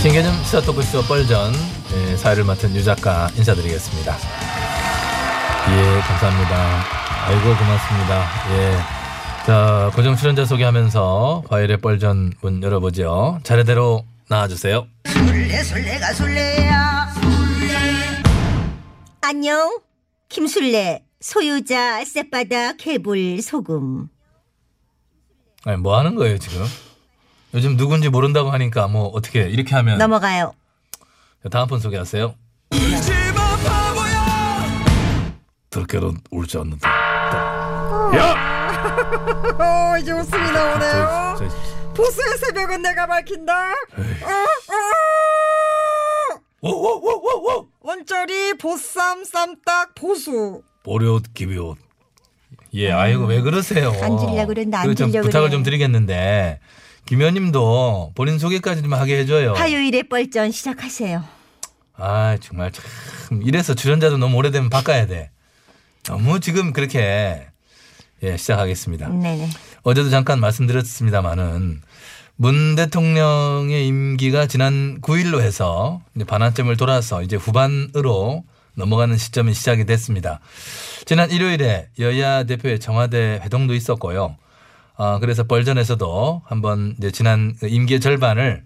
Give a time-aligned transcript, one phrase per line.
[0.00, 1.52] 신개념 시사 토크쇼 뻘전
[1.94, 4.16] 예, 사회를 맡은 유 작가 인사드리겠습니다.
[5.70, 6.84] 예, 감사합니다.
[7.26, 8.26] 아이고 고맙습니다.
[8.52, 8.76] 예.
[9.46, 13.40] 자, 고정 출연자 소개하면서 화요일의 뻘전 문 열어보죠.
[13.42, 14.86] 차례대로 나와주세요.
[15.06, 17.08] 술래 술래가 술래야
[19.22, 19.80] 안녕
[20.28, 24.08] 김술래 소유자 쌔바닥 개불 소금
[25.64, 26.64] 아니, 뭐 하는 거예요, 지금?
[27.54, 30.52] 요즘 누군지 모른다고 하니까 뭐 어떻게 이렇게 하면 넘어가요.
[31.50, 32.34] 다음 분 소개하세요.
[35.70, 36.88] 들깨는 울지 않는다.
[39.60, 43.72] 어 이제 웃음이 나오네요 저, 저, 보스의 새벽은 내가 밝힌다.
[46.60, 50.62] 오오오오오 원짜리 보쌈 쌈딱 보수.
[50.84, 51.78] 보리옷 기비옷.
[52.74, 53.88] 예, 아이고 왜 그러세요?
[53.90, 55.56] 앉으려고 그랬는데 그거 좀 앉으려고 부탁을 그래.
[55.56, 56.60] 좀 드리겠는데
[57.08, 59.54] 김현님도 본인 소개까지 좀 하게 해줘요.
[59.54, 61.24] 화요일의 뻘전 시작하세요
[61.96, 65.30] 아 정말 참 이래서 출연자도 너무 오래되면 바꿔야 돼.
[66.04, 67.46] 너무 지금 그렇게
[68.22, 69.08] 예 시작하겠습니다.
[69.08, 69.48] 네네
[69.84, 71.80] 어제도 잠깐 말씀드렸습니다마는
[72.36, 78.44] 문 대통령의 임기가 지난 9일로 해서 이제 반환점을 돌아서 이제 후반으로
[78.74, 80.40] 넘어가는 시점이 시작이 됐습니다.
[81.06, 84.36] 지난 일요일에 여야 대표의 청와대 회동도 있었고요.
[84.98, 88.64] 아, 그래서 벌전에서도 한번 이제 지난 그 임기의 절반을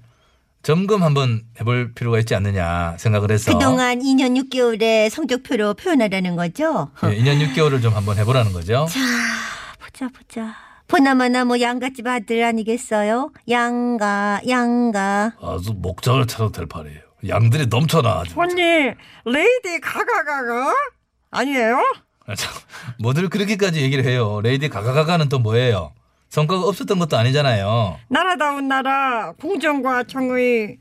[0.63, 7.17] 점검 한번 해볼 필요가 있지 않느냐 생각을 해서 그동안 2년 6개월의 성적표로 표현하라는 거죠 예,
[7.19, 8.87] 2년 6개월을 좀 한번 해보라는 거죠.
[8.89, 9.01] 자
[9.79, 10.55] 보자 보자
[10.89, 18.33] 보나마나 뭐 양갓집 아들 아니겠어요 양가 양가 아주 목장을 차도 될 판이에요 양들이 넘쳐나 아주
[18.37, 20.75] 언니 레이디 가가가가
[21.31, 21.79] 아니에요?
[22.27, 22.53] 아, 참,
[23.01, 24.41] 뭐들 그렇게까지 얘기를 해요.
[24.43, 25.93] 레이디 가가가가는 또 뭐예요?
[26.33, 28.01] 성과가 없었던 것도 아니잖아요.
[28.09, 30.79] 나라다운 나라 공정과 정의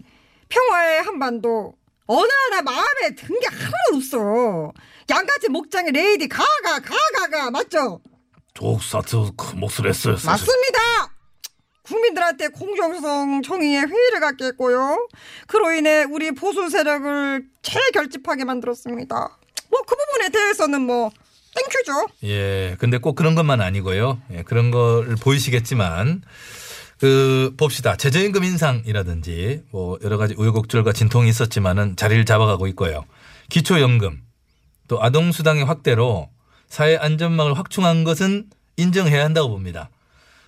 [0.48, 1.74] 평화의 한반도
[2.08, 4.72] 어느 하나 마음에 든 게 하나도 없어
[5.10, 8.00] 양가지 목장의 레이디 가가 가가가 맞죠?
[8.54, 10.30] 족사트 큰 목소리 했어요 사실.
[10.48, 10.80] 맞습니다.
[11.84, 15.06] 국민들한테 공정성 정의의 회의를 갖겠고요.
[15.48, 19.38] 그로 인해 우리 보수 세력을 재결집하게 만들었습니다.
[19.70, 21.12] 뭐 그 부분에 대해서는 뭐
[21.56, 22.08] thank you죠.
[22.24, 24.22] 예, 근데 꼭 그런 것만 아니고요.
[24.34, 26.22] 예, 그런 걸 보이시겠지만,
[27.00, 27.96] 그, 봅시다.
[27.96, 33.06] 최저임금 인상이라든지, 뭐, 여러 가지 우여곡절과 진통이 있었지만은 자리를 잡아가고 있고요.
[33.50, 34.22] 기초연금,
[34.88, 36.30] 또 아동수당의 확대로
[36.68, 38.46] 사회 안전망을 확충한 것은
[38.78, 39.90] 인정해야 한다고 봅니다.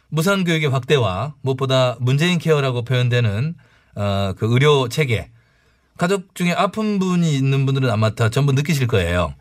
[0.10, 3.56] 무상교육의 확대와 무엇보다 문재인 케어라고 표현되는
[3.96, 5.30] 어, 그 의료 체계
[5.98, 9.34] 가족 중에 아픈 분이 있는 분들은 아마 다 전부 느끼실 거예요.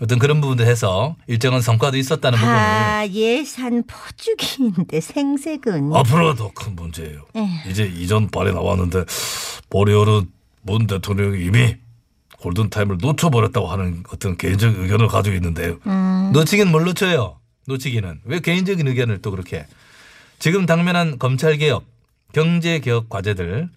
[0.00, 7.26] 어떤 그런 부분들 해서 일정한 성과도 있었다는 부분을 아 예산 퍼주기인데 생색은 앞으로가 더큰 문제예요.
[7.68, 9.04] 이제 이전 발에 나왔는데
[9.68, 10.22] 보리오르
[10.62, 11.76] 문 대통령이 이미
[12.38, 15.78] 골든타임을 놓쳐버렸다고 하는 어떤 개인적 의견을 가지고 있는데요.
[16.32, 17.38] 놓치긴 뭘 놓쳐요.
[17.66, 19.66] 놓치기는 왜 개인적인 의견을 또 그렇게
[20.38, 21.84] 지금 당면한 검찰 개혁,
[22.32, 23.68] 경제 개혁 과제들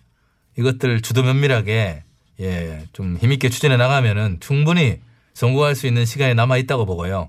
[0.57, 2.03] 이것들 주도 면밀하게
[2.39, 4.99] 예, 좀 힘있게 추진해 나가면은 충분히
[5.33, 7.27] 성공할 수 있는 시간이 남아 있다고 보고요.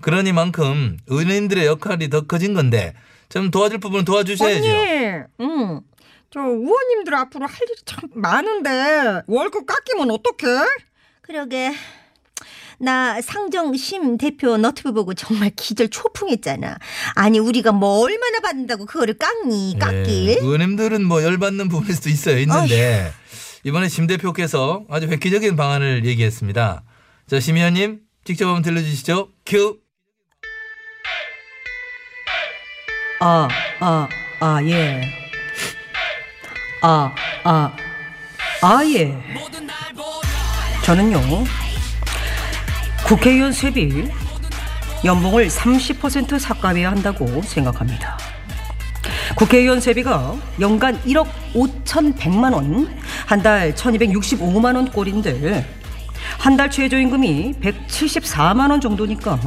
[0.00, 2.94] 그러니만큼 의원님들의 역할이 더 커진 건데
[3.28, 4.68] 좀 도와줄 부분은 도와주셔야죠.
[4.68, 10.66] 언니, 응저 의원님들 앞으로 할 일이 참 많은데 월급 깎이면 어떡해?
[11.22, 11.72] 그러게
[12.78, 16.78] 나 상정심 대표 너튜브 보고 정말 기절 초풍했잖아
[17.14, 22.38] 아니 우리가 뭐 얼마나 받는다고 그거를 깎니 깎길 예, 의원님들은 뭐 열받는 부분일 수도 있어요.
[22.38, 23.12] 있는데
[23.62, 26.82] 이번에 심 대표께서 아주 획기적인 방안을 얘기했습니다.
[27.32, 29.30] 자, 심 의원님 직접 한번 들려주시죠.
[29.46, 29.78] 큐.
[33.20, 33.48] 아,
[33.80, 34.06] 아,
[34.38, 35.00] 아, 예.
[36.82, 37.74] 아, 아,
[38.60, 39.16] 아, 예.
[40.84, 41.20] 저는요,
[43.06, 44.10] 국회의원 세비
[45.02, 48.18] 연봉을 30% 삭감해야 한다고 생각합니다.
[49.36, 52.94] 국회의원 세비가 연간 1억 5,100만 원,
[53.24, 55.80] 한 달 1,265만 원 꼴인데
[56.42, 59.38] 한 달 최저임금이 174만 원 정도니까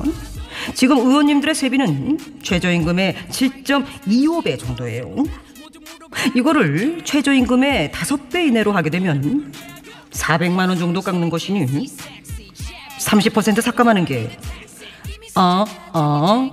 [0.75, 5.13] 지금 의원님들의 세비는 최저임금의 7.25배 정도예요.
[6.35, 9.51] 이거를 최저임금의 5배 이내로 하게 되면
[10.11, 11.65] 400만 원 정도 깎는 것이니
[12.99, 14.39] 30% 삭감하는 게
[15.35, 16.49] 아, 아,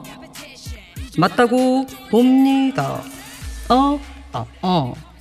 [1.19, 3.01] 맞다고 봅니다.
[3.69, 4.01] 어,
[4.33, 5.12] 아, 어.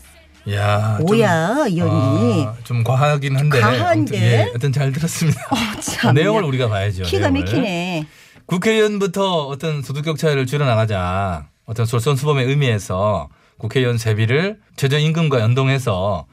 [0.49, 2.43] 야, 좀, 뭐야, 이 언니.
[2.45, 3.59] 아, 좀 과하긴 한데.
[3.59, 4.17] 과한데?
[4.17, 5.39] 예, 하여튼 잘 들었습니다.
[5.81, 6.15] 참.
[6.15, 7.03] 내용을 우리가 봐야죠.
[7.03, 7.41] 기가 내용을.
[7.41, 8.07] 막히네.
[8.47, 11.47] 국회의원부터 어떤 소득격차를 줄여나가자.
[11.65, 16.25] 어떤 솔선수범의 의미에서 국회의원 세비를 최저임금과 연동해서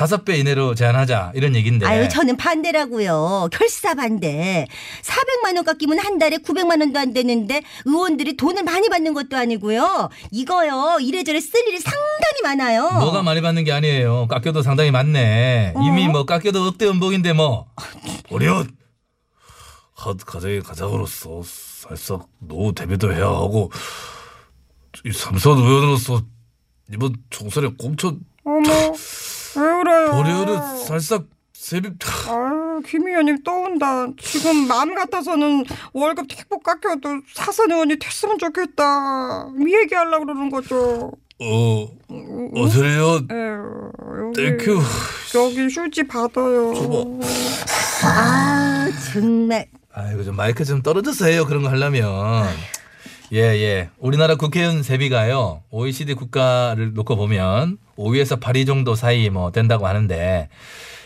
[0.00, 1.84] 다섯 배 이내로 제한하자 이런 얘기인데.
[1.84, 3.50] 아유, 저는 반대라고요.
[3.52, 4.66] 결사 반대.
[5.02, 10.08] 400만 원 깎이면 한 달에 900만 원도 안 되는데 의원들이 돈을 많이 받는 것도 아니고요.
[10.30, 10.96] 이거요.
[11.02, 12.90] 이래저래 쓸 일이 상당히 많아요.
[12.92, 14.26] 뭐가 많이 받는 게 아니에요.
[14.28, 15.74] 깎여도 상당히 많네.
[15.84, 17.66] 이미 뭐 깎여도 억대 연봉인데 뭐.
[19.96, 23.70] 한 가정의 가장으로서 살짝 노후 대비도 해야 하고
[25.04, 26.22] 이 삼선 의원으로서
[26.90, 28.92] 이번 총선에 공천 어머, 왜
[29.82, 30.10] 그래요?
[30.12, 31.90] 보리온은 살짝 세비
[32.28, 34.06] 아유, 김 의원님 또 온다.
[34.18, 39.48] 지금 마음 같아서는 월급 대폭 깎여도 사선 의원이 됐으면 좋겠다.
[39.58, 41.12] 이 얘기하려고 그러는 거죠.
[41.42, 41.88] 어
[42.54, 44.78] 어서래요 에휴, thank you
[45.36, 46.72] 여기 휴지 받아요.
[48.04, 49.66] 아, 정말.
[49.92, 51.46] 아이고 좀 마이크 좀 떨어져서 해요.
[51.46, 52.46] 그런 거 하려면.
[53.32, 53.90] 예, 예.
[53.98, 55.62] 우리나라 국회의원 세비가요.
[55.70, 60.48] OECD 국가를 놓고 보면 5위에서 8위 정도 사이 뭐 된다고 하는데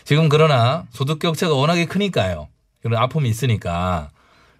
[0.05, 2.47] 지금 그러나 소득 격차가 워낙에 크니까요.
[2.81, 4.09] 그런 아픔이 있으니까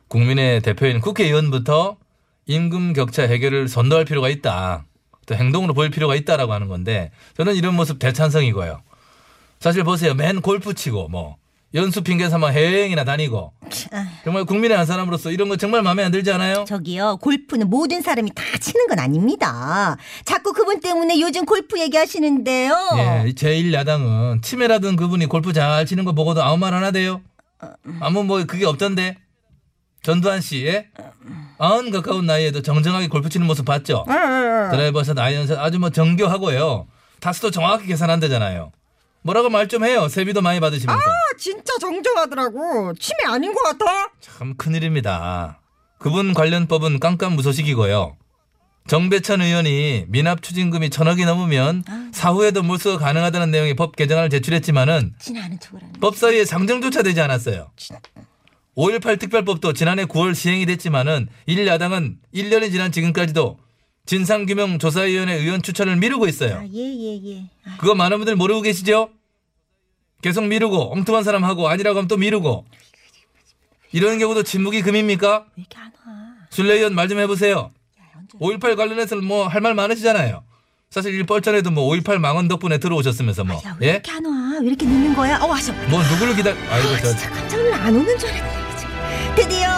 [0.09, 1.97] 국민의 대표인 국회의원부터
[2.45, 4.85] 임금 격차 해결을 선도할 필요가 있다.
[5.25, 8.79] 또 행동으로 보일 필요가 있다라고 하는 건데 저는 이런 모습 대찬성이고요.
[9.59, 10.13] 사실 보세요.
[10.13, 11.38] 맨 골프 치고 뭐
[11.73, 13.51] 연수 핑계 삼아 해외여행이나 다니고
[14.23, 16.63] 정말 국민의 한 사람으로서 이런 거 정말 마음에 안 들지 않아요?
[16.65, 19.97] 저기요, 골프는 모든 사람이 다 치는 건 아닙니다.
[20.23, 22.73] 자꾸 그분 때문에 요즘 골프 얘기하시는데요.
[22.97, 27.21] 예, 제1야당은 치매라든 그분이 골프 잘 치는 거 보고도 아무 말 안 하대요.
[28.00, 29.17] 아무 뭐 그게 없던데.
[30.01, 30.88] 전두환 씨, 예?
[31.57, 34.06] 아흔 가까운 나이에도 정정하게 골프 치는 모습 봤죠?
[34.07, 34.17] 예, 예,
[34.67, 34.71] 예.
[34.71, 36.85] 드라이버샷 아이언샷 아주 뭐 정교하고요.
[37.19, 38.71] 타수도 정확히 계산한다잖아요.
[39.23, 40.07] 뭐라고 말 좀 해요.
[40.07, 41.01] 세비도 많이 받으시면서.
[41.36, 42.94] 아, 진짜 정정하더라고.
[43.00, 44.12] 치매 아닌 것 같아.
[44.22, 45.60] 참 큰일입니다.
[46.00, 48.16] 그분 관련법은 깜깜무소식이고요.
[48.88, 51.84] 정배천 의원이 미납 추징금이 천억이 넘으면
[52.14, 55.94] 사후에도 몰수가 가능하다는 내용의 법 개정안을 제출했지만은 지나는 척을 하는.
[56.00, 57.72] 법사위에 상정조차 되지 않았어요.
[58.78, 63.58] 5.18 특별법도 지난해 9월 시행이 됐지만은 1야당은 1년이 지난 지금까지도
[64.06, 66.58] 진상규명조사위원회 의원 추천을 미루고 있어요.
[66.58, 67.50] 아, 예, 예, 예.
[67.66, 69.10] 아, 그거 많은 분들 모르고 계시죠?
[70.21, 72.65] 계속 미루고 엉뚱한 사람하고 아니라고 하면 또 미루고
[73.91, 75.45] 이런 경우도 침묵이 금입니까?
[75.56, 76.13] 왜 이렇게 안 와?
[76.50, 77.71] 순례위원 말좀 해보세요.
[78.39, 80.44] 5.18 관련해서 뭐 할 말 많으시잖아요.
[80.89, 83.91] 사실 일 뻘전에도 뭐 5.18 망언 덕분에 들어오셨으면서 뭐 야, 왜 예?
[83.93, 84.60] 이렇게 안 와?
[84.62, 85.38] 왜 이렇게 늦는 거야?
[85.41, 85.74] 어, 와서.
[85.89, 88.77] 뭐 누구를 기다 아이고 저 진짜 깜짝 놀라 안 오는 줄 알았네.
[88.77, 89.36] 지금.
[89.36, 89.69] 드디어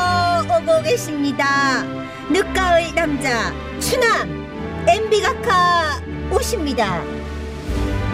[0.61, 1.83] 오고 계십니다.
[2.31, 6.01] 늦가을 남자 추남 MB 각하
[6.31, 7.03] 오십니다.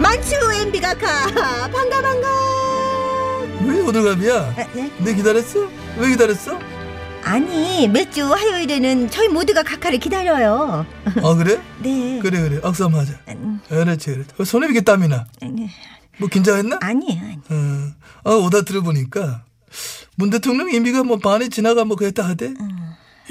[0.00, 0.34] 만추
[0.66, 2.28] MB 각하 반가 반가.
[3.66, 4.34] 왜 오늘 감이야?
[4.36, 4.90] 아, 네?
[4.98, 5.68] 내 기다렸어?
[5.98, 6.58] 왜 기다렸어?
[7.22, 10.84] 아니 몇주 화요일에는 저희 모두가 각하를 기다려요.
[11.22, 11.60] 아 그래?
[11.82, 12.18] 네.
[12.20, 13.18] 그래 그래 악수 한번 하자.
[13.28, 14.30] 음, 그렇지 그렇지.
[14.38, 15.26] 어, 손에 이렇게 땀이 나.
[15.40, 15.70] 아니,
[16.18, 16.78] 뭐 긴장했나?
[16.82, 17.20] 아니에요.
[17.22, 17.36] 아니.
[17.48, 17.90] 어,
[18.24, 19.44] 아, 오다 들어보니까
[20.16, 22.52] 문 대통령 임기가 뭐 반이 지나가 뭐 그랬다 하대.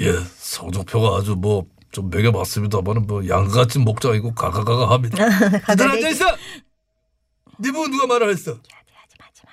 [0.00, 5.16] 예 성적표가 아주 뭐 좀 매겨봤습니다만은 뭐 양같이 목장이고 가가가가 합니다.
[5.70, 6.24] 기다려 앉아 있어.
[7.58, 8.58] 네 보고 누가 말을 했어?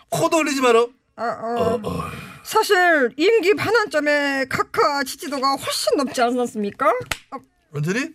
[0.09, 0.87] 코도 올리지 마라.
[1.17, 1.23] 아,
[1.83, 2.03] 어.
[2.43, 6.87] 사실 임기 반환점에 각하 지지도가 훨씬 높지 않았습니까?
[7.29, 7.37] 아,
[7.69, 8.09] 완전히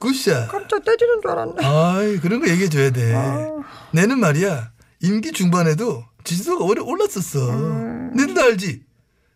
[0.00, 0.50] 굿샷.
[0.50, 1.64] 깜짝 때리는 줄 알았네.
[1.64, 3.14] 아이 그런 거 얘기해 줘야 돼.
[3.92, 8.10] 내는 말이야 임기 중반에도 지지도가 오래 올랐었어.
[8.14, 8.82] 내도 알지?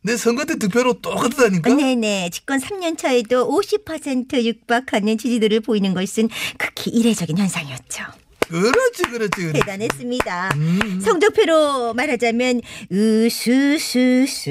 [0.07, 1.75] 내 선거 때 득표로 똑같다니까.
[1.75, 2.31] 네네.
[2.31, 8.05] 집권 3년 차에도 50% 육박하는 지지도를 보이는 것은 극히 이례적인 현상이었죠.
[8.49, 9.53] 그렇지 그렇지 그렇지.
[9.55, 10.51] 대단했습니다.
[10.55, 11.01] 음.
[11.03, 12.61] 성적표로 말하자면
[12.93, 14.51] 으수수수.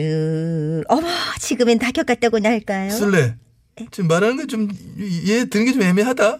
[0.90, 1.08] 어머
[1.40, 2.92] 지금은 다 겪었다고나 할까요?
[2.92, 3.36] 쓸래.
[3.92, 4.68] 지금 말하는 게좀
[5.00, 6.40] 이해 드는 게 좀 애매하다.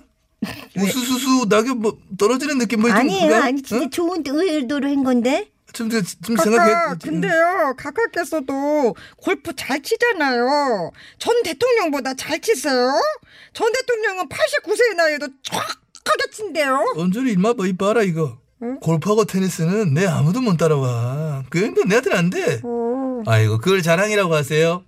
[0.78, 3.36] 우수수수 낙엽 뭐 떨어지는 느낌 뭐좀 아니에요.
[3.36, 3.90] 아니 진짜 어?
[3.90, 5.48] 좋은 의도로 한 건데.
[5.76, 6.96] 좀, 좀, 좀 각하 생각해.
[7.04, 13.00] 근데요 각하께서도 골프 잘 치잖아요 전 대통령보다 잘 치세요
[13.54, 18.40] 전 대통령은 89세의 나이에도 쫙하게 친대요 언저리 일마 뭐 이봐라 이거.
[18.82, 21.44] 골프하고 테니스는 내 아무도 못 따라와.
[21.50, 22.62] 그건 내한테는 안 돼.
[22.64, 23.22] 어.
[23.28, 24.84] 아이고 그걸 자랑이라고 하세요?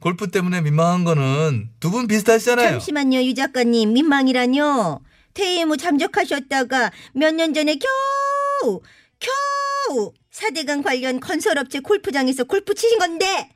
[0.00, 2.70] 골프 때문에 민망한 거는 두 분 비슷하시잖아요.
[2.70, 3.92] 잠시만요, 유 작가님.
[3.92, 5.00] 민망이라뇨.
[5.34, 8.80] 퇴임 후 잠적하셨다가 몇 년 전에 겨우
[9.18, 9.32] 겨우
[10.32, 13.48] 4대강 관련 건설업체 골프장에서 골프 치신 건데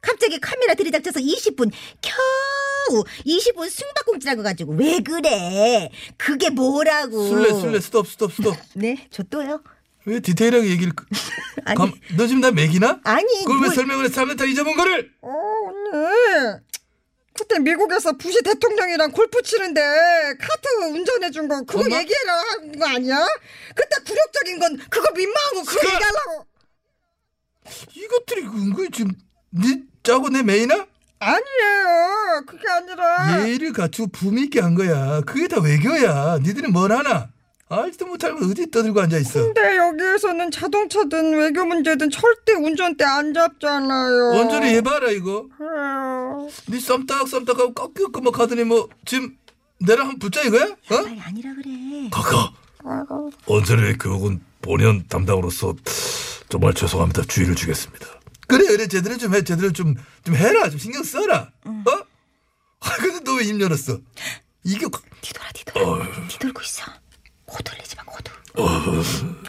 [0.00, 1.70] 갑자기 카메라 들이닥쳐서 20분
[2.00, 5.90] 겨우 20분 숨바꼭질하고 가지고 왜 그래?
[6.16, 7.26] 그게 뭐라고?
[7.28, 8.56] 술래 술래 스톱 스톱 스톱.
[8.74, 9.60] 네, 저 또요.
[10.04, 10.92] 왜 디테일하게 얘기를?
[10.94, 11.04] 그-
[11.66, 11.76] 아니.
[11.76, 13.00] 감, 너 지금 나 맥이나?
[13.02, 14.08] 아니, 그걸 왜 뭘- 설명을 해?
[14.08, 15.10] 사람들 다 잊어본 거를?
[15.22, 16.60] 어 언니
[17.38, 19.80] 그때 미국에서 부시 대통령이랑 골프 치는데
[20.40, 21.98] 카트 운전해 준 거 그거 엄마?
[22.00, 23.26] 얘기하려 한거 아니야?
[23.74, 25.94] 그때 굴욕적인 건 그거 민망한 거 그거 스카!
[25.94, 26.46] 얘기하려고
[27.94, 29.12] 이것들이 은근히 지금
[29.50, 30.86] 네 짜고 내 메이나?
[31.18, 35.22] 아니에요 그게 아니라 예의를 갖추고 품위 있게 한 거야.
[35.22, 36.38] 그게 다 외교야.
[36.42, 37.30] 니들은 뭘 하나?
[37.68, 39.42] 알지도 못하면 어디 떠들고 앉아 있어.
[39.42, 45.48] 근데 여기에서는 자동차든 외교 문제든 절대 운전대 안 잡잖아요 원전히 해봐라 이거.
[45.58, 49.36] 그래요 네 썸딱 썸딱하고 꺾이고 막 하더니 뭐 지금
[49.80, 50.64] 내랑 한 붙자 이거야?
[50.90, 50.94] 어?
[50.94, 52.08] 아니, 아니라 그래.
[52.12, 52.52] 각하
[53.46, 55.74] 언제의 교육은 본연 담당으로서
[56.48, 58.06] 정말 죄송합니다 주의를 주겠습니다
[58.46, 61.50] 그래 그래 제대로 좀 해 제대로 좀 좀 해라 좀 신경 써라.
[61.64, 61.90] 어?
[62.80, 63.98] 아 근데 너 왜 입 열었어?
[64.62, 66.06] 이게 그- 뒤돌아, 뒤돌아.
[66.28, 66.82] 뒤돌고 있어.
[67.46, 68.34] 코 돌리지 마, 코 돌.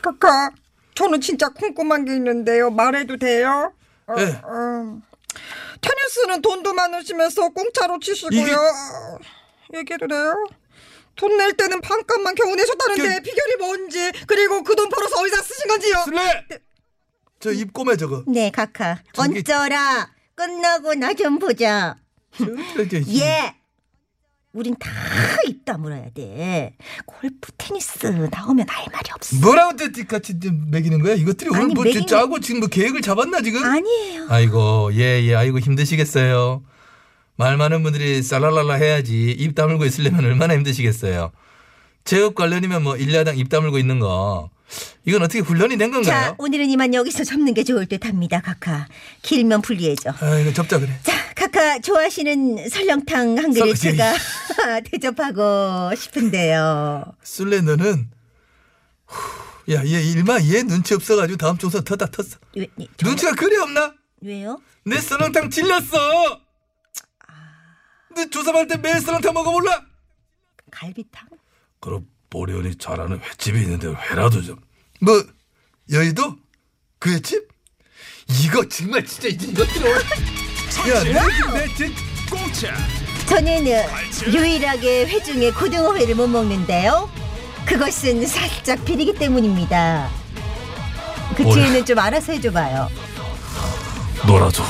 [0.01, 0.51] 카카
[0.95, 3.73] 저는 진짜 궁금한 게 있는데요 말해도 돼요?
[4.07, 4.23] 어, 예.
[4.43, 4.99] 어.
[5.81, 9.19] 테니스는 돈도 많으시면서 공짜로 치시고요 이게- 어,
[9.75, 10.35] 얘기해도 돼요?
[11.15, 15.67] 돈 낼 때는 반값만 겨우 내셨다는데 그- 비결이 뭔지 그리고 그 돈 벌어서 어디다 쓰신
[15.67, 16.45] 건지요 술래.
[17.39, 18.23] 저입 꼬매 저거.
[18.27, 18.99] 네, 카카.
[19.13, 20.11] 저기- 얹어라.
[20.35, 21.95] 끝나고 나 좀 보자.
[22.35, 23.55] 저, 저, 저, 예.
[24.57, 24.89] 우린 다
[25.47, 26.73] 입 다 물어야 돼.
[27.05, 29.35] 골프, 테니스 나오면 할 말이 없어.
[29.37, 31.13] 뭐라고 또 같이 좀 먹이는 거야?
[31.15, 33.63] 이것들이 오늘 아니, 뭐 먹이는- 짜고 지금 뭐 계획을 잡았나 지금?
[33.63, 34.27] 아니에요.
[34.29, 36.63] 아이고 예예 아이고 힘드시겠어요.
[37.35, 41.31] 말 많은 분들이 쌀랄랄라 해야지 입 다물고 있으려면 얼마나 힘드시겠어요.
[42.05, 44.49] 체육 관련이면 뭐 일야당 입 다물고 있는 거
[45.05, 46.35] 이건 어떻게 훈련이 된 자, 건가요?
[46.39, 48.87] 오늘은 이만 여기서 접는 게 좋을 듯 합니다, 카카.
[49.21, 50.13] 길면 불리해져.
[50.19, 50.91] 아 이거 접자 그래.
[51.03, 51.13] 자,
[51.47, 54.13] 카카 좋아하시는 설렁탕 한 그릇 설- 제가
[54.91, 57.03] 대접하고 싶은데요.
[57.23, 58.09] 술래 너는
[59.69, 62.37] 야 얘 일마 얘 눈치 없어가지고 다음 총선 터다 텄어.
[62.55, 63.93] 왜, 네, 저- 눈치가 그리 없나?
[64.21, 64.59] 왜요?
[64.85, 66.41] 내 썰렁탕 질렸어.
[68.15, 69.85] 너 조사할 때 매일 썰렁탕 먹어볼라?
[70.71, 71.27] 갈비탕?
[71.79, 74.59] 그럼 보리언이 잘하는 횟집이 있는데 회라도 좀
[74.99, 75.23] 뭐
[75.91, 76.35] 여의도
[76.97, 77.47] 그 횟집?
[78.43, 79.53] 이거 정말 진짜 이제 진
[83.27, 83.85] 저는 어,
[84.27, 87.09] 유일하게 회 중에 고등어회를 못 먹는데요.
[87.65, 90.09] 그것은 살짝 비리기 때문입니다.
[91.35, 91.43] 그?
[91.43, 92.89] 뒤에는 좀 알아서 해줘봐요.
[94.25, 94.63] 놀아줘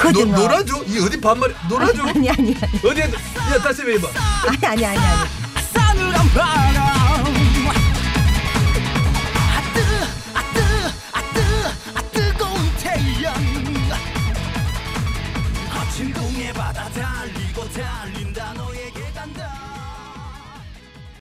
[0.00, 0.36] 고등어.
[0.36, 3.06] 놀아줘 이 어디 반말 놀아줘 아니 아니 아니 어디 야
[3.62, 4.08] 다시 해봐
[4.48, 6.65] 아니 아니 아니 아니.
[17.76, 18.25] 달리